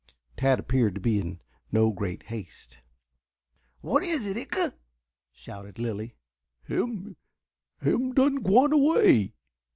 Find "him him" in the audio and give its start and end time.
6.63-8.11